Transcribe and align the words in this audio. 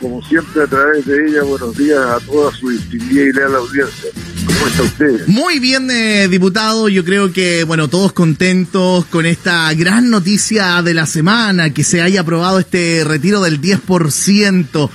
como 0.00 0.22
siempre 0.22 0.62
a 0.62 0.66
través 0.66 1.04
de 1.06 1.26
ella, 1.26 1.42
buenos 1.42 1.76
días 1.76 1.98
a 1.98 2.20
toda 2.20 2.52
su 2.54 2.68
distinguida 2.70 3.24
y 3.24 3.32
leal 3.32 3.54
audiencia. 3.56 4.10
¿Cómo 4.46 4.66
está 4.66 4.82
usted? 4.82 5.26
Muy 5.26 5.58
bien, 5.58 5.90
eh, 5.90 6.28
diputado. 6.28 6.88
Yo 6.88 7.04
creo 7.04 7.32
que, 7.32 7.64
bueno, 7.64 7.88
todos 7.88 8.12
contentos 8.12 9.04
con 9.06 9.26
esta 9.26 9.72
gran 9.74 10.10
noticia 10.10 10.82
de 10.82 10.94
la 10.94 11.06
semana, 11.06 11.70
que 11.74 11.84
se 11.84 12.02
haya 12.02 12.20
aprobado 12.20 12.58
este 12.58 13.04
retiro 13.04 13.40
del 13.40 13.60
10%. 13.60 14.90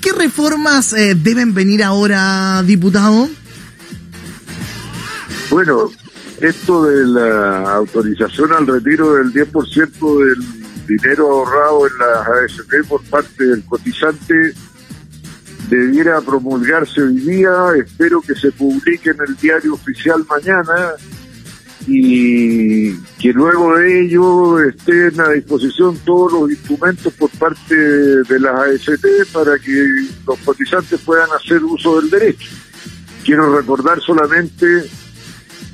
¿Qué 0.00 0.12
reformas 0.12 0.92
eh, 0.92 1.14
deben 1.14 1.54
venir 1.54 1.82
ahora, 1.82 2.62
diputado? 2.62 3.28
Bueno, 5.50 5.90
esto 6.40 6.84
de 6.84 7.06
la 7.06 7.74
autorización 7.76 8.52
al 8.52 8.66
retiro 8.66 9.14
del 9.14 9.32
10% 9.32 10.18
del 10.18 10.63
dinero 10.86 11.30
ahorrado 11.30 11.86
en 11.86 11.98
las 11.98 12.28
ASP 12.28 12.88
por 12.88 13.02
parte 13.04 13.44
del 13.44 13.64
cotizante 13.64 14.54
debiera 15.68 16.20
promulgarse 16.20 17.02
hoy 17.02 17.16
día, 17.16 17.50
espero 17.76 18.20
que 18.20 18.34
se 18.34 18.52
publique 18.52 19.10
en 19.10 19.20
el 19.26 19.36
diario 19.36 19.74
oficial 19.74 20.24
mañana 20.28 20.92
y 21.86 22.94
que 23.18 23.32
luego 23.32 23.76
de 23.76 24.04
ello 24.04 24.60
estén 24.60 25.20
a 25.20 25.30
disposición 25.30 25.98
todos 26.04 26.32
los 26.32 26.50
instrumentos 26.50 27.12
por 27.14 27.30
parte 27.30 27.74
de 27.74 28.40
las 28.40 28.54
AST 28.54 29.06
para 29.32 29.58
que 29.58 29.86
los 30.26 30.38
cotizantes 30.40 31.00
puedan 31.00 31.28
hacer 31.32 31.62
uso 31.62 32.00
del 32.00 32.10
derecho. 32.10 32.48
Quiero 33.24 33.56
recordar 33.56 34.00
solamente 34.00 34.84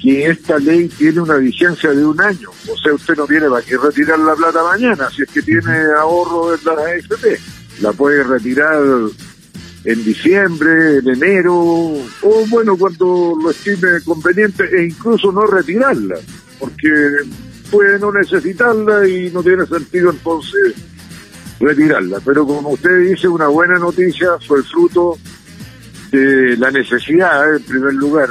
que 0.01 0.27
esta 0.27 0.59
ley 0.59 0.89
tiene 0.89 1.21
una 1.21 1.37
vigencia 1.37 1.91
de 1.91 2.05
un 2.05 2.21
año. 2.21 2.51
O 2.51 2.77
sea, 2.77 2.95
usted 2.95 3.17
no 3.17 3.27
tiene 3.27 3.49
para 3.49 3.65
qué 3.65 3.77
retirar 3.77 4.19
la 4.19 4.35
plata 4.35 4.63
mañana, 4.63 5.11
si 5.11 5.23
es 5.23 5.29
que 5.29 5.43
tiene 5.43 5.77
ahorro 5.99 6.55
en 6.55 6.61
la 6.65 6.73
AFP. 6.73 7.39
La 7.81 7.93
puede 7.93 8.23
retirar 8.23 8.83
en 9.85 10.05
diciembre, 10.05 10.99
en 10.99 11.09
enero, 11.09 11.55
o 11.55 12.47
bueno, 12.49 12.77
cuando 12.77 13.37
lo 13.43 13.51
estime 13.51 14.01
conveniente, 14.05 14.65
e 14.65 14.85
incluso 14.85 15.33
no 15.33 15.47
retirarla, 15.47 16.17
porque 16.59 16.91
puede 17.71 17.99
no 17.99 18.13
necesitarla 18.13 19.09
y 19.09 19.31
no 19.31 19.43
tiene 19.43 19.65
sentido 19.67 20.11
entonces 20.11 20.75
retirarla. 21.61 22.21
Pero 22.25 22.47
como 22.47 22.71
usted 22.71 23.11
dice, 23.11 23.29
una 23.29 23.49
buena 23.49 23.79
noticia 23.79 24.29
fue 24.47 24.63
fruto 24.63 25.17
de 26.11 26.57
la 26.57 26.71
necesidad, 26.71 27.57
en 27.57 27.63
primer 27.63 27.95
lugar, 27.95 28.31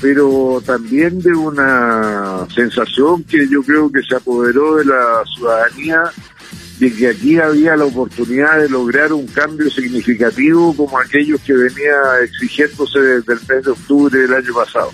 pero 0.00 0.62
también 0.64 1.20
de 1.20 1.32
una 1.32 2.46
sensación 2.54 3.24
que 3.24 3.48
yo 3.48 3.62
creo 3.62 3.90
que 3.90 4.02
se 4.02 4.16
apoderó 4.16 4.76
de 4.76 4.84
la 4.84 5.22
ciudadanía 5.34 6.12
de 6.78 6.92
que 6.92 7.08
aquí 7.08 7.38
había 7.38 7.76
la 7.76 7.86
oportunidad 7.86 8.60
de 8.60 8.68
lograr 8.68 9.12
un 9.12 9.26
cambio 9.28 9.70
significativo 9.70 10.76
como 10.76 10.98
aquellos 10.98 11.40
que 11.40 11.54
venía 11.54 11.96
exigiéndose 12.22 12.98
desde 12.98 13.32
el 13.32 13.40
mes 13.48 13.64
de 13.64 13.70
octubre 13.70 14.18
del 14.18 14.34
año 14.34 14.52
pasado. 14.52 14.92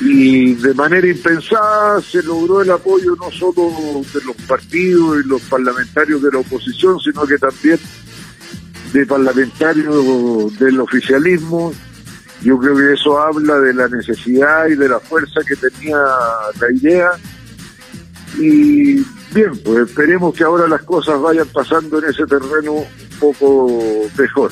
Y 0.00 0.54
de 0.54 0.74
manera 0.74 1.06
impensada 1.06 2.00
se 2.00 2.22
logró 2.24 2.62
el 2.62 2.70
apoyo 2.72 3.14
no 3.14 3.30
solo 3.30 4.02
de 4.12 4.24
los 4.24 4.34
partidos 4.48 5.24
y 5.24 5.28
los 5.28 5.40
parlamentarios 5.42 6.20
de 6.20 6.32
la 6.32 6.38
oposición, 6.38 6.98
sino 6.98 7.24
que 7.24 7.38
también 7.38 7.78
de 8.92 9.06
parlamentarios 9.06 10.58
del 10.58 10.80
oficialismo 10.80 11.72
yo 12.42 12.58
creo 12.58 12.76
que 12.76 12.92
eso 12.94 13.20
habla 13.20 13.58
de 13.60 13.74
la 13.74 13.88
necesidad 13.88 14.66
y 14.66 14.74
de 14.74 14.88
la 14.88 15.00
fuerza 15.00 15.40
que 15.46 15.56
tenía 15.56 15.98
la 16.60 16.72
idea. 16.72 17.10
Y 18.38 18.94
bien, 19.32 19.56
pues 19.64 19.88
esperemos 19.88 20.34
que 20.34 20.42
ahora 20.44 20.66
las 20.66 20.82
cosas 20.82 21.20
vayan 21.20 21.46
pasando 21.48 21.98
en 21.98 22.10
ese 22.10 22.26
terreno 22.26 22.72
un 22.72 22.86
poco 23.20 24.08
mejor. 24.18 24.50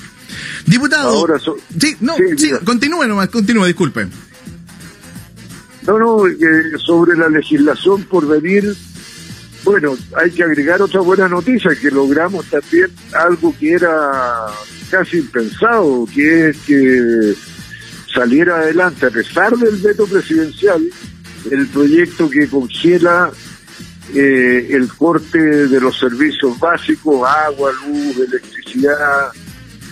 Diputado. 0.66 1.10
Ahora 1.10 1.38
sí, 1.38 1.96
no, 2.00 2.14
sí, 2.36 2.52
continúe 2.64 3.06
nomás, 3.06 3.28
continúe, 3.28 3.66
disculpe. 3.66 4.06
No, 5.86 5.98
no, 5.98 6.18
sobre 6.78 7.16
la 7.16 7.28
legislación 7.28 8.04
por 8.04 8.26
venir, 8.28 8.76
bueno, 9.64 9.96
hay 10.16 10.30
que 10.30 10.44
agregar 10.44 10.80
otra 10.82 11.00
buena 11.00 11.28
noticia, 11.28 11.74
que 11.74 11.90
logramos 11.90 12.46
también 12.46 12.90
algo 13.12 13.54
que 13.58 13.72
era 13.72 14.46
casi 14.90 15.18
impensado, 15.18 16.06
que 16.14 16.50
es 16.50 16.56
que 16.58 17.34
saliera 18.12 18.56
adelante, 18.56 19.06
a 19.06 19.10
pesar 19.10 19.56
del 19.56 19.76
veto 19.76 20.06
presidencial, 20.06 20.82
el 21.50 21.66
proyecto 21.68 22.28
que 22.28 22.48
congela 22.48 23.30
eh, 24.14 24.68
el 24.70 24.88
corte 24.88 25.38
de 25.38 25.80
los 25.80 25.98
servicios 25.98 26.58
básicos, 26.58 27.28
agua, 27.28 27.72
luz, 27.86 28.16
electricidad, 28.16 29.30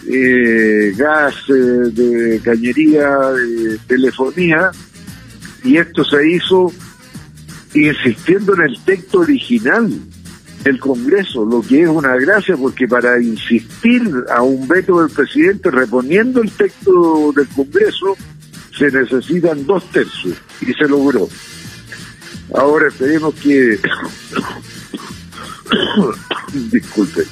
eh, 0.06 0.92
gas, 0.96 1.34
eh, 1.48 1.52
de 1.52 2.40
cañería, 2.42 3.16
telefonía, 3.86 4.70
y 5.62 5.76
esto 5.76 6.04
se 6.04 6.28
hizo 6.30 6.72
insistiendo 7.74 8.54
en 8.54 8.62
el 8.62 8.80
texto 8.84 9.20
original 9.20 9.92
del 10.64 10.78
Congreso, 10.78 11.44
lo 11.44 11.62
que 11.62 11.82
es 11.82 11.88
una 11.88 12.16
gracia 12.16 12.56
porque 12.56 12.86
para 12.88 13.20
insistir 13.22 14.02
a 14.30 14.42
un 14.42 14.66
veto 14.66 15.00
del 15.00 15.10
presidente 15.10 15.70
reponiendo 15.70 16.42
el 16.42 16.50
texto 16.50 17.32
del 17.34 17.48
Congreso 17.48 18.16
se 18.76 18.90
necesitan 18.90 19.66
dos 19.66 19.84
tercios 19.90 20.36
y 20.60 20.72
se 20.72 20.88
logró. 20.88 21.28
Ahora 22.54 22.88
esperemos 22.88 23.34
que, 23.34 23.78
disculpe, 26.70 27.24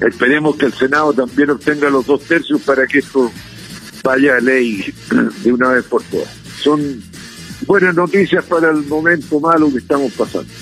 esperemos 0.00 0.56
que 0.56 0.66
el 0.66 0.72
Senado 0.72 1.12
también 1.12 1.50
obtenga 1.50 1.88
los 1.88 2.06
dos 2.06 2.22
tercios 2.22 2.60
para 2.62 2.86
que 2.86 2.98
esto 2.98 3.32
vaya 4.02 4.36
a 4.36 4.40
ley 4.40 4.92
de 5.42 5.52
una 5.52 5.68
vez 5.70 5.84
por 5.84 6.02
todas. 6.04 6.28
Son 6.60 7.02
buenas 7.66 7.94
noticias 7.94 8.44
para 8.44 8.70
el 8.70 8.84
momento 8.86 9.40
malo 9.40 9.70
que 9.70 9.78
estamos 9.78 10.12
pasando. 10.12 10.52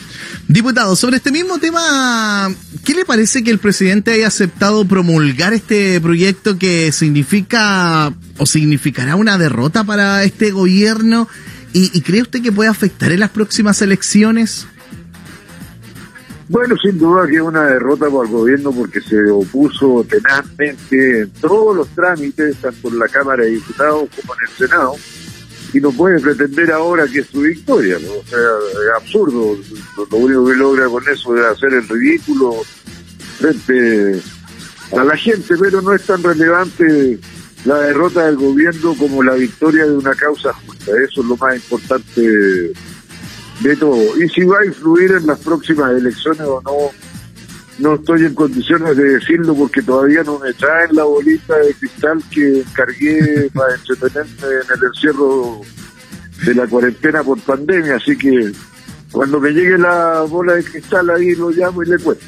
Diputado, 0.50 0.97
sobre 0.97 1.19
este 1.19 1.31
mismo 1.31 1.61
tema, 1.61 2.53
¿qué 2.84 2.93
le 2.94 3.05
parece 3.05 3.44
que 3.44 3.53
el 3.53 3.61
presidente 3.61 4.11
haya 4.11 4.27
aceptado 4.27 4.84
promulgar 4.84 5.53
este 5.53 6.00
proyecto 6.00 6.59
que 6.59 6.91
significa 6.91 8.12
o 8.37 8.47
significará 8.47 9.15
una 9.15 9.39
derrota 9.39 9.84
para 9.84 10.25
este 10.25 10.50
gobierno? 10.50 11.28
¿Y, 11.72 12.00
cree 12.00 12.22
usted 12.22 12.43
que 12.43 12.50
puede 12.50 12.69
afectar 12.69 13.12
en 13.12 13.21
las 13.21 13.31
próximas 13.31 13.81
elecciones? 13.81 14.66
Bueno, 16.49 16.75
sin 16.83 16.99
duda 16.99 17.28
que 17.28 17.37
es 17.37 17.43
una 17.43 17.66
derrota 17.66 18.06
para 18.06 18.25
el 18.25 18.33
gobierno 18.33 18.72
porque 18.72 19.00
se 19.00 19.31
opuso 19.31 20.05
tenazmente 20.09 21.21
en 21.21 21.31
todos 21.31 21.77
los 21.77 21.89
trámites, 21.91 22.56
tanto 22.56 22.89
en 22.89 22.99
la 22.99 23.06
Cámara 23.06 23.44
de 23.44 23.50
Diputados 23.50 24.09
como 24.16 24.34
en 24.34 24.50
el 24.50 24.69
Senado 24.69 24.97
y 25.73 25.81
no 25.81 25.93
puede 25.93 26.21
pretender 26.21 26.73
ahora 26.73 27.07
que 27.07 27.21
es 27.21 27.27
su 27.27 27.41
victoria. 27.41 27.97
O 27.97 28.27
sea, 28.27 28.39
es 28.39 29.03
absurdo. 29.03 29.57
Lo, 29.97 30.17
único 30.17 30.47
que 30.47 30.55
logra 30.55 30.87
con 30.87 31.03
eso 31.09 31.37
es 31.37 31.45
hacer 31.45 31.75
el 31.75 31.89
ridículo 31.89 32.63
frente 33.39 34.21
a 34.97 35.05
la 35.05 35.17
gente, 35.17 35.55
pero 35.57 35.81
no 35.81 35.95
es 35.95 36.03
tan 36.05 36.23
relevante 36.23 37.19
la 37.65 37.79
derrota 37.81 38.27
del 38.27 38.37
gobierno 38.37 38.95
como 38.97 39.23
la 39.23 39.35
victoria 39.35 39.87
de 39.87 39.97
una 39.97 40.15
causa 40.15 40.53
justa. 40.53 40.93
Eso 40.93 41.21
es 41.21 41.27
lo 41.27 41.37
más 41.37 41.57
importante 41.57 42.21
de 43.61 43.77
todo. 43.79 44.17
Y 44.17 44.29
si 44.29 44.43
va 44.45 44.61
a 44.61 44.67
influir 44.67 45.13
en 45.13 45.27
las 45.27 45.39
próximas 45.41 45.93
elecciones 45.93 46.43
o 46.43 46.61
no, 46.63 47.09
no 47.81 47.95
estoy 47.95 48.25
en 48.27 48.35
condiciones 48.35 48.97
de 48.97 49.15
decirlo 49.15 49.55
porque 49.55 49.83
todavía 49.83 50.23
no 50.23 50.39
me 50.39 50.53
traen 50.53 50.95
la 50.95 51.05
bolita 51.05 51.57
de 51.59 51.75
cristal 51.75 52.23
que 52.31 52.61
encargué 52.61 53.51
para 53.55 53.75
entretenerme 53.75 54.47
en 54.47 54.79
el 54.79 54.85
encierro 54.95 55.61
de 56.45 56.55
la 56.55 56.67
cuarentena 56.67 57.23
por 57.23 57.41
pandemia, 57.41 57.97
así 57.97 58.17
que 58.17 58.53
cuando 59.13 59.41
me 59.41 59.51
llegue 59.51 59.77
la 59.77 60.23
bola 60.23 60.55
de 60.55 60.65
cristal 60.65 61.11
ahí 61.11 61.35
lo 61.35 61.51
llamo 61.51 61.83
y 61.83 61.87
le 61.87 61.99
cuento. 61.99 62.25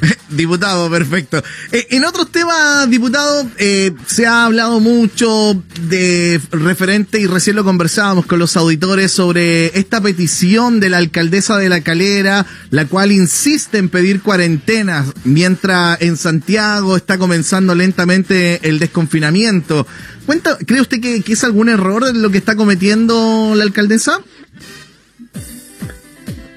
Diputado, 0.30 0.90
perfecto. 0.90 1.42
Eh, 1.72 1.86
en 1.90 2.04
otros 2.04 2.30
temas, 2.30 2.88
diputado, 2.90 3.48
eh, 3.58 3.92
se 4.06 4.26
ha 4.26 4.44
hablado 4.44 4.80
mucho 4.80 5.62
de 5.88 6.40
referente 6.50 7.20
y 7.20 7.26
recién 7.26 7.56
lo 7.56 7.64
conversábamos 7.64 8.26
con 8.26 8.38
los 8.38 8.56
auditores 8.56 9.12
sobre 9.12 9.78
esta 9.78 10.00
petición 10.00 10.80
de 10.80 10.90
la 10.90 10.98
alcaldesa 10.98 11.58
de 11.58 11.68
La 11.68 11.82
Calera, 11.82 12.46
la 12.70 12.86
cual 12.86 13.12
insiste 13.12 13.78
en 13.78 13.88
pedir 13.88 14.22
cuarentenas 14.22 15.06
mientras 15.24 16.00
en 16.00 16.16
Santiago 16.16 16.96
está 16.96 17.18
comenzando 17.18 17.74
lentamente 17.74 18.68
el 18.68 18.78
desconfinamiento. 18.78 19.86
Cuenta, 20.26 20.56
¿Cree 20.66 20.80
usted 20.80 21.00
que, 21.00 21.22
que 21.22 21.34
es 21.34 21.44
algún 21.44 21.68
error 21.68 22.14
lo 22.14 22.30
que 22.30 22.38
está 22.38 22.56
cometiendo 22.56 23.52
la 23.54 23.62
alcaldesa? 23.62 24.20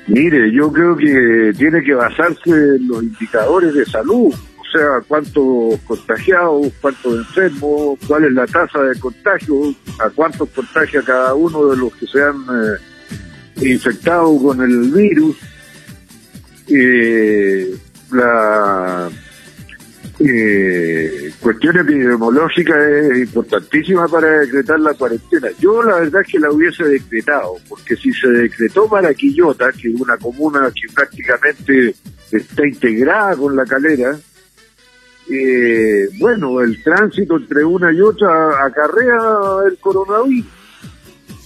Mire, 0.07 0.51
yo 0.53 0.71
creo 0.71 0.95
que 0.95 1.53
tiene 1.57 1.83
que 1.83 1.93
basarse 1.93 2.49
en 2.49 2.87
los 2.87 3.03
indicadores 3.03 3.73
de 3.73 3.85
salud, 3.85 4.33
o 4.33 4.71
sea, 4.71 5.01
cuántos 5.05 5.79
contagiados, 5.85 6.71
cuántos 6.79 7.17
enfermos, 7.17 7.99
cuál 8.07 8.23
es 8.25 8.31
la 8.31 8.47
tasa 8.47 8.81
de 8.83 8.97
contagio, 8.99 9.75
a 9.99 10.09
cuántos 10.09 10.49
contagia 10.49 11.01
cada 11.01 11.33
uno 11.35 11.67
de 11.67 11.77
los 11.77 11.93
que 11.95 12.07
se 12.07 12.21
han 12.23 12.35
eh, 12.35 13.69
infectado 13.69 14.37
con 14.41 14.61
el 14.61 14.91
virus. 14.91 15.35
Eh, 16.69 17.75
la 18.11 19.09
eh, 20.19 21.31
cuestión 21.39 21.77
epidemiológica 21.77 22.73
es 22.89 23.19
importantísima 23.19 24.07
para 24.07 24.39
decretar 24.39 24.79
la 24.79 24.93
cuarentena. 24.93 25.49
Yo 25.59 25.83
la 25.83 25.99
verdad 25.99 26.21
es 26.21 26.31
que 26.31 26.39
la 26.39 26.51
hubiese 26.51 26.83
decretado, 26.83 27.55
porque 27.69 27.95
si 27.95 28.11
se 28.11 28.27
decretó 28.27 28.89
para 28.89 29.13
Quillota, 29.13 29.71
que 29.71 29.89
es 29.89 30.01
una 30.01 30.17
comuna 30.17 30.71
que 30.73 30.91
prácticamente 30.93 31.95
está 32.31 32.67
integrada 32.67 33.35
con 33.35 33.55
la 33.55 33.65
calera, 33.65 34.17
eh, 35.29 36.09
bueno, 36.19 36.61
el 36.61 36.81
tránsito 36.83 37.35
entre 37.35 37.63
una 37.63 37.91
y 37.91 38.01
otra 38.01 38.65
acarrea 38.65 39.67
el 39.67 39.77
coronavirus. 39.77 40.45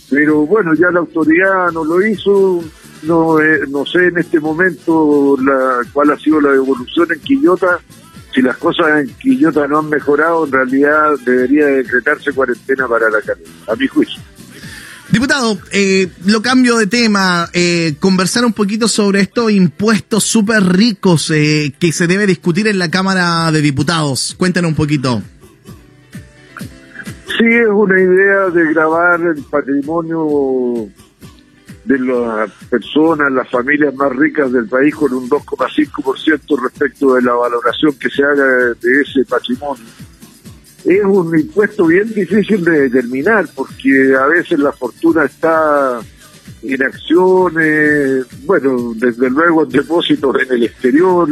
Pero 0.09 0.45
bueno, 0.45 0.73
ya 0.75 0.91
la 0.91 0.99
autoridad 0.99 1.71
no 1.71 1.83
lo 1.83 2.05
hizo, 2.05 2.63
no, 3.03 3.39
eh, 3.41 3.61
no 3.69 3.85
sé 3.85 4.07
en 4.07 4.17
este 4.17 4.39
momento 4.39 5.37
la, 5.41 5.81
cuál 5.91 6.11
ha 6.11 6.19
sido 6.19 6.39
la 6.39 6.53
evolución 6.53 7.11
en 7.11 7.19
Quillota. 7.19 7.79
Si 8.33 8.41
las 8.41 8.57
cosas 8.57 9.01
en 9.01 9.09
Quillota 9.15 9.67
no 9.67 9.79
han 9.79 9.89
mejorado, 9.89 10.45
en 10.45 10.51
realidad 10.51 11.11
debería 11.25 11.65
decretarse 11.65 12.31
cuarentena 12.31 12.87
para 12.87 13.09
la 13.09 13.21
carrera, 13.21 13.49
a 13.67 13.75
mi 13.75 13.87
juicio. 13.87 14.21
Diputado, 15.11 15.57
eh, 15.73 16.07
lo 16.25 16.41
cambio 16.41 16.77
de 16.77 16.87
tema, 16.87 17.49
eh, 17.51 17.95
conversar 17.99 18.45
un 18.45 18.53
poquito 18.53 18.87
sobre 18.87 19.19
estos 19.19 19.51
impuestos 19.51 20.23
súper 20.23 20.63
ricos 20.63 21.29
eh, 21.31 21.73
que 21.77 21.91
se 21.91 22.07
debe 22.07 22.25
discutir 22.25 22.69
en 22.69 22.79
la 22.79 22.89
Cámara 22.89 23.51
de 23.51 23.61
Diputados. 23.61 24.33
Cuéntanos 24.37 24.69
un 24.69 24.75
poquito. 24.75 25.21
Sí, 27.37 27.45
es 27.45 27.67
una 27.67 27.99
idea 27.99 28.49
de 28.53 28.73
grabar 28.73 29.19
el 29.19 29.43
patrimonio 29.43 30.87
de 31.83 31.99
las 31.99 32.51
personas, 32.69 33.31
las 33.31 33.49
familias 33.49 33.93
más 33.95 34.15
ricas 34.15 34.51
del 34.51 34.67
país 34.67 34.93
con 34.95 35.13
un 35.13 35.29
2,5% 35.29 36.61
respecto 36.61 37.15
de 37.15 37.21
la 37.23 37.33
valoración 37.33 37.93
que 37.93 38.09
se 38.09 38.23
haga 38.23 38.73
de 38.79 39.01
ese 39.01 39.25
patrimonio. 39.27 39.83
Es 40.85 41.03
un 41.03 41.37
impuesto 41.37 41.85
bien 41.85 42.11
difícil 42.13 42.63
de 42.63 42.89
determinar 42.89 43.47
porque 43.55 44.15
a 44.15 44.25
veces 44.27 44.59
la 44.59 44.71
fortuna 44.71 45.25
está 45.25 45.99
en 46.63 46.83
acciones, 46.83 48.25
bueno, 48.45 48.93
desde 48.95 49.29
luego 49.29 49.63
en 49.63 49.69
depósitos 49.69 50.35
en 50.41 50.53
el 50.53 50.63
exterior 50.63 51.29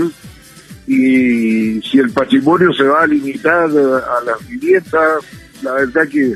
y 0.88 1.82
si 1.82 2.00
el 2.00 2.10
patrimonio 2.12 2.74
se 2.74 2.84
va 2.84 3.04
a 3.04 3.08
limitar 3.08 3.70
a 3.70 4.24
las 4.26 4.48
viviendas, 4.48 5.24
la 5.62 5.74
verdad 5.74 6.08
que 6.08 6.36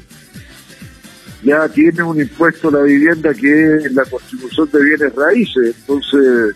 ya 1.44 1.68
tiene 1.70 2.04
un 2.04 2.20
impuesto 2.20 2.72
la 2.72 2.82
vivienda 2.82 3.34
que 3.34 3.78
es 3.78 3.92
la 3.92 4.06
contribución 4.06 4.70
de 4.72 4.84
bienes 4.84 5.16
raíces, 5.16 5.76
entonces, 5.80 6.56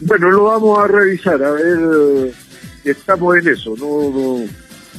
bueno, 0.00 0.30
lo 0.30 0.44
vamos 0.44 0.78
a 0.78 0.86
revisar, 0.88 1.42
a 1.42 1.50
ver, 1.52 2.32
estamos 2.84 3.36
en 3.36 3.48
eso, 3.48 3.74
no, 3.78 4.10
no 4.10 4.44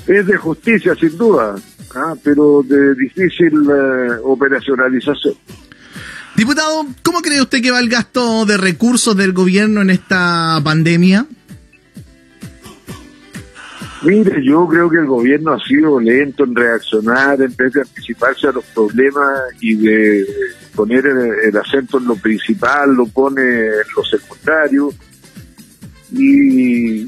es 0.08 0.26
de 0.26 0.38
justicia 0.38 0.96
sin 0.96 1.18
duda, 1.18 1.56
¿ah? 1.96 2.14
pero 2.24 2.64
de 2.64 2.96
difícil 2.96 3.54
eh, 3.70 4.14
operacionalización. 4.24 5.36
Diputado, 6.36 6.86
¿cómo 7.04 7.22
cree 7.22 7.42
usted 7.42 7.62
que 7.62 7.72
va 7.72 7.80
el 7.80 7.90
gasto 7.90 8.46
de 8.46 8.58
recursos 8.58 9.16
del 9.16 9.34
gobierno 9.34 9.82
en 9.82 9.90
esta 9.90 10.60
pandemia? 10.64 11.26
Mire, 14.04 14.44
yo 14.44 14.68
creo 14.68 14.90
que 14.90 14.98
el 14.98 15.06
gobierno 15.06 15.54
ha 15.54 15.60
sido 15.60 16.00
lento 16.00 16.44
en 16.44 16.56
reaccionar 16.56 17.40
en 17.40 17.56
vez 17.56 17.74
de 17.74 17.82
anticiparse 17.82 18.48
a 18.48 18.52
los 18.52 18.66
problemas 18.66 19.28
y 19.60 19.76
de 19.76 20.26
poner 20.76 21.06
el, 21.06 21.56
acento 21.56 22.00
en 22.00 22.06
lo 22.06 22.16
principal, 22.16 22.96
lo 22.96 23.06
pone 23.06 23.42
en 23.42 23.94
lo 23.96 24.04
secundario. 24.04 24.90
Y 26.12 27.06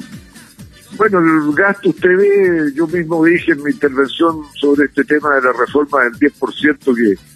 bueno, 0.96 1.20
el 1.20 1.56
gasto 1.56 1.90
usted 1.90 2.16
ve, 2.16 2.72
yo 2.76 2.86
mismo 2.88 3.26
dije 3.26 3.54
en 3.54 3.64
mi 3.64 3.72
intervención 3.72 4.42
sobre 4.54 4.86
este 4.86 5.04
tema 5.04 5.34
de 5.36 5.42
la 5.42 5.54
reforma 5.54 6.04
del 6.04 6.14
10% 6.14 6.96
que 6.96 7.33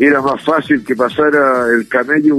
era 0.00 0.20
más 0.20 0.42
fácil 0.44 0.84
que 0.84 0.94
pasara 0.94 1.68
el 1.68 1.88
camello 1.88 2.36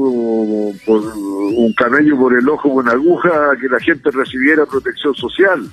por 0.85 1.01
un 1.15 1.73
camello 1.73 2.17
por 2.17 2.37
el 2.37 2.47
ojo 2.49 2.73
con 2.73 2.87
aguja 2.87 3.55
que 3.59 3.67
la 3.67 3.79
gente 3.79 4.11
recibiera 4.11 4.65
protección 4.65 5.15
social. 5.15 5.67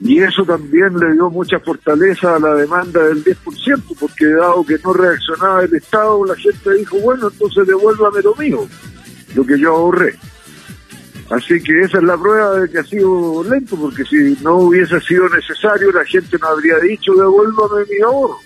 Y 0.00 0.18
eso 0.18 0.44
también 0.44 0.98
le 0.98 1.14
dio 1.14 1.30
mucha 1.30 1.58
fortaleza 1.60 2.36
a 2.36 2.38
la 2.38 2.54
demanda 2.54 3.02
del 3.06 3.24
10%, 3.24 3.96
porque 3.98 4.26
dado 4.26 4.64
que 4.64 4.76
no 4.84 4.92
reaccionaba 4.92 5.64
el 5.64 5.74
Estado, 5.74 6.22
la 6.26 6.36
gente 6.36 6.74
dijo, 6.74 6.98
bueno, 6.98 7.28
entonces 7.32 7.66
devuélvame 7.66 8.20
lo 8.22 8.34
mío, 8.34 8.68
lo 9.34 9.46
que 9.46 9.58
yo 9.58 9.74
ahorré. 9.74 10.14
Así 11.30 11.60
que 11.62 11.80
esa 11.80 11.98
es 11.98 12.04
la 12.04 12.18
prueba 12.18 12.60
de 12.60 12.70
que 12.70 12.78
ha 12.78 12.84
sido 12.84 13.42
lento, 13.44 13.76
porque 13.76 14.04
si 14.04 14.36
no 14.42 14.56
hubiese 14.58 15.00
sido 15.00 15.28
necesario, 15.30 15.90
la 15.90 16.04
gente 16.04 16.36
no 16.38 16.46
habría 16.48 16.78
dicho 16.78 17.14
devuélvame 17.14 17.84
mi 17.90 18.02
ahorro. 18.02 18.38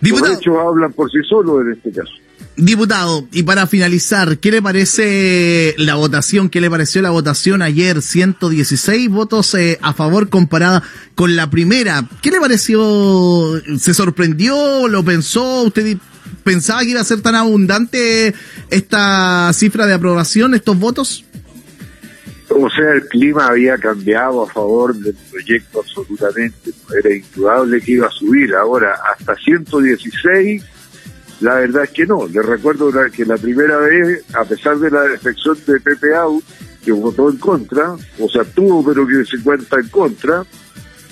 Diputado, 0.00 0.32
Los 0.32 0.40
hechos 0.40 0.56
hablan 0.58 0.92
por 0.92 1.10
sí 1.10 1.18
solos 1.28 1.62
en 1.62 1.72
este 1.72 1.92
caso. 1.92 2.12
Diputado, 2.56 3.26
y 3.32 3.42
para 3.42 3.66
finalizar, 3.66 4.38
¿qué 4.38 4.50
le 4.50 4.60
parece 4.60 5.74
la 5.78 5.94
votación? 5.94 6.50
¿Qué 6.50 6.60
le 6.60 6.68
pareció 6.68 7.00
la 7.00 7.10
votación 7.10 7.62
ayer? 7.62 8.02
116 8.02 9.08
votos 9.08 9.54
eh, 9.54 9.78
a 9.80 9.94
favor 9.94 10.28
comparada 10.28 10.82
con 11.14 11.36
la 11.36 11.48
primera. 11.48 12.06
¿Qué 12.20 12.30
le 12.30 12.40
pareció? 12.40 13.60
¿Se 13.78 13.94
sorprendió? 13.94 14.88
¿Lo 14.88 15.02
pensó? 15.04 15.62
¿Usted 15.62 15.96
pensaba 16.44 16.80
que 16.82 16.90
iba 16.90 17.00
a 17.00 17.04
ser 17.04 17.22
tan 17.22 17.34
abundante 17.34 18.34
esta 18.68 19.50
cifra 19.54 19.86
de 19.86 19.94
aprobación, 19.94 20.54
estos 20.54 20.78
votos? 20.78 21.24
O 22.62 22.70
sea, 22.70 22.92
el 22.92 23.06
clima 23.08 23.46
había 23.46 23.78
cambiado 23.78 24.42
a 24.42 24.46
favor 24.46 24.94
del 24.94 25.14
proyecto 25.30 25.80
absolutamente. 25.80 26.70
Era 26.98 27.14
indudable 27.14 27.80
que 27.80 27.92
iba 27.92 28.06
a 28.06 28.10
subir. 28.10 28.54
Ahora, 28.54 28.96
hasta 29.12 29.34
116, 29.36 30.64
la 31.40 31.54
verdad 31.54 31.84
es 31.84 31.90
que 31.90 32.06
no. 32.06 32.26
Le 32.26 32.42
recuerdo 32.42 32.90
que 33.10 33.24
la 33.24 33.36
primera 33.36 33.78
vez, 33.78 34.24
a 34.34 34.44
pesar 34.44 34.78
de 34.78 34.90
la 34.90 35.02
defección 35.02 35.58
de 35.66 35.80
Pepe 35.80 36.08
que 36.84 36.92
votó 36.92 37.30
en 37.30 37.36
contra, 37.36 37.94
o 38.18 38.28
sea, 38.28 38.44
tuvo 38.44 38.84
pero 38.84 39.06
que 39.06 39.24
se 39.24 39.42
cuenta 39.42 39.76
en 39.78 39.88
contra, 39.88 40.44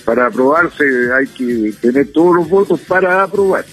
para 0.04 0.26
aprobarse 0.26 0.84
hay 1.12 1.26
que 1.26 1.74
tener 1.80 2.10
todos 2.12 2.36
los 2.36 2.48
votos 2.48 2.80
para 2.80 3.22
aprobar 3.22 3.64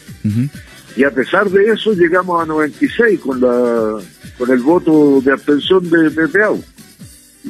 y 0.95 1.03
a 1.03 1.11
pesar 1.11 1.49
de 1.49 1.71
eso 1.71 1.93
llegamos 1.93 2.41
a 2.41 2.45
96 2.45 3.19
con 3.19 3.41
la 3.41 3.99
con 4.37 4.51
el 4.51 4.59
voto 4.59 5.21
de 5.21 5.31
abstención 5.31 5.89
de 5.89 6.09
PPA. 6.11 6.51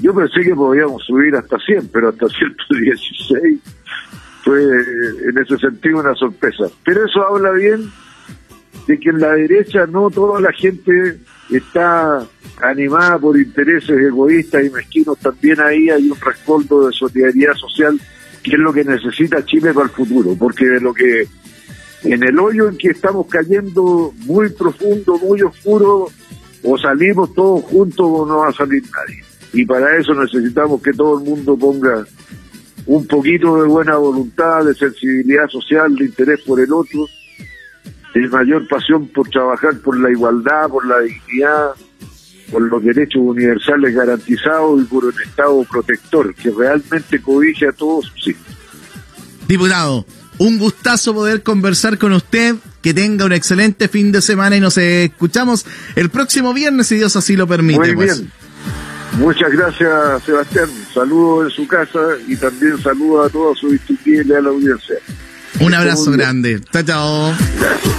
Yo 0.02 0.14
pensé 0.14 0.42
que 0.42 0.56
podíamos 0.56 1.04
subir 1.04 1.36
hasta 1.36 1.58
100, 1.58 1.90
pero 1.92 2.10
hasta 2.10 2.28
116 2.28 3.60
fue 4.44 4.62
en 4.62 5.38
ese 5.38 5.58
sentido 5.58 6.00
una 6.00 6.14
sorpresa. 6.16 6.66
Pero 6.84 7.06
eso 7.06 7.26
habla 7.26 7.52
bien 7.52 7.90
de 8.88 9.00
que 9.00 9.10
en 9.10 9.20
la 9.20 9.34
derecha 9.34 9.88
no 9.88 10.10
toda 10.10 10.40
la 10.42 10.52
gente 10.52 11.20
está 11.50 12.26
animada 12.62 13.18
por 13.20 13.38
intereses 13.38 13.90
egoístas 13.90 14.66
y 14.66 14.70
mezquinos. 14.70 15.18
También 15.20 15.60
ahí 15.62 15.90
hay 15.90 16.10
un 16.10 16.20
respaldo 16.20 16.88
de 16.88 16.94
solidaridad 16.94 17.54
social 17.54 18.00
que 18.44 18.52
es 18.52 18.60
lo 18.60 18.72
que 18.72 18.84
necesita 18.84 19.44
Chile 19.44 19.74
para 19.74 19.88
el 19.88 19.92
futuro, 19.92 20.36
porque 20.38 20.66
de 20.66 20.80
lo 20.80 20.94
que 20.94 21.28
en 22.04 22.24
el 22.24 22.38
hoyo 22.38 22.70
en 22.70 22.78
que 22.78 22.90
estamos 22.90 23.26
cayendo 23.28 24.14
muy 24.26 24.50
profundo, 24.50 25.18
muy 25.18 25.42
oscuro, 25.42 26.10
o 26.64 26.78
salimos 26.78 27.34
todos 27.34 27.64
juntos 27.64 28.06
o 28.08 28.26
no 28.26 28.38
va 28.38 28.50
a 28.50 28.54
salir 28.54 28.84
nadie. 28.84 29.24
Y 29.56 29.66
para 29.66 29.98
eso 29.98 30.14
necesitamos 30.14 30.82
que 30.82 30.92
todo 30.92 31.18
el 31.18 31.24
mundo 31.24 31.58
ponga 31.58 32.06
un 32.86 33.08
poquito 33.08 33.62
de 33.62 33.68
buena 33.68 33.96
voluntad, 33.96 34.66
de 34.66 34.76
sensibilidad 34.76 35.48
social, 35.50 35.96
de 35.96 36.06
interés 36.06 36.42
por 36.42 36.60
el 36.60 36.72
otro, 36.74 37.08
de 38.14 38.28
mayor 38.28 38.68
pasión 38.68 39.08
por 39.08 39.30
trabajar 39.30 39.80
por 39.80 39.98
la 39.98 40.12
igualdad, 40.12 40.68
por 40.70 40.86
la 40.86 41.00
dignidad, 41.00 41.70
por 42.52 42.62
los 42.64 42.84
derechos 42.84 43.22
universales 43.22 43.96
garantizados 43.96 44.82
y 44.82 44.86
por 44.86 45.06
un 45.06 45.22
Estado 45.22 45.64
protector 45.72 46.36
que 46.36 46.52
realmente 46.52 47.22
cobije 47.22 47.70
a 47.70 47.72
todos 47.72 48.12
sí. 48.22 48.36
Diputado, 49.48 50.06
un 50.38 50.60
gustazo 50.60 51.14
poder 51.14 51.44
conversar 51.44 51.98
con 51.98 52.12
usted. 52.14 52.56
Que 52.82 52.94
tenga 52.94 53.26
un 53.26 53.34
excelente 53.34 53.88
fin 53.88 54.12
de 54.12 54.22
semana 54.22 54.58
y 54.58 54.60
nos 54.60 54.78
escuchamos 54.78 55.66
el 55.96 56.12
próximo 56.12 56.54
viernes, 56.54 56.86
si 56.86 56.98
Dios 56.98 57.16
así 57.16 57.36
lo 57.36 57.48
permite. 57.48 57.80
Muy 57.80 57.96
pues. 57.96 58.24
Muchas 59.18 59.50
gracias, 59.52 60.24
Sebastián. 60.24 60.70
Saludos 60.94 61.46
en 61.46 61.56
su 61.56 61.68
casa 61.68 62.00
y 62.28 62.36
también 62.36 62.78
saludos 62.82 63.28
a 63.28 63.30
todos 63.30 63.60
sus 63.60 63.72
distinguibles 63.72 64.38
a 64.38 64.42
la 64.42 64.50
audiencia. 64.50 64.96
Un 65.60 65.74
abrazo 65.74 66.12
grande. 66.12 66.60
Chao, 66.72 66.84
chao. 66.84 67.96